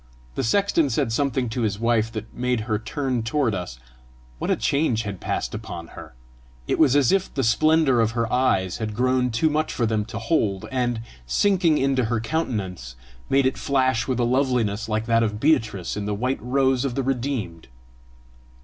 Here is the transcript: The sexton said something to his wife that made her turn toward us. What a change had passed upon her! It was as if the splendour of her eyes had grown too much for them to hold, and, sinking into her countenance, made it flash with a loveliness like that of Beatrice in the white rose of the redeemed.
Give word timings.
The 0.33 0.43
sexton 0.43 0.89
said 0.89 1.11
something 1.13 1.47
to 1.49 1.61
his 1.61 1.79
wife 1.79 2.11
that 2.13 2.33
made 2.33 2.61
her 2.61 2.79
turn 2.79 3.21
toward 3.21 3.53
us. 3.53 3.77
What 4.39 4.49
a 4.49 4.55
change 4.55 5.03
had 5.03 5.21
passed 5.21 5.53
upon 5.53 5.89
her! 5.89 6.15
It 6.67 6.79
was 6.79 6.95
as 6.95 7.11
if 7.11 7.31
the 7.31 7.43
splendour 7.43 7.99
of 8.01 8.13
her 8.17 8.25
eyes 8.33 8.79
had 8.79 8.95
grown 8.95 9.29
too 9.29 9.47
much 9.51 9.71
for 9.71 9.85
them 9.85 10.05
to 10.05 10.17
hold, 10.17 10.67
and, 10.71 11.01
sinking 11.27 11.77
into 11.77 12.05
her 12.05 12.19
countenance, 12.19 12.95
made 13.29 13.45
it 13.45 13.59
flash 13.59 14.07
with 14.07 14.19
a 14.19 14.23
loveliness 14.23 14.89
like 14.89 15.05
that 15.05 15.21
of 15.21 15.39
Beatrice 15.39 15.95
in 15.95 16.05
the 16.07 16.15
white 16.15 16.41
rose 16.41 16.83
of 16.83 16.95
the 16.95 17.03
redeemed. 17.03 17.67